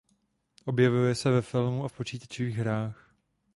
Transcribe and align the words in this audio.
Objevuje 0.65 1.15
se 1.15 1.31
ve 1.31 1.41
filmu 1.41 1.85
a 1.85 1.87
v 1.87 1.93
počítačových 1.97 2.55
hrách. 2.57 3.15